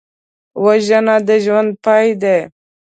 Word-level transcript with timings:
وژنه 0.63 1.15
د 1.27 1.29
ژوند 1.45 1.71
پای 1.83 2.07
دی 2.21 2.39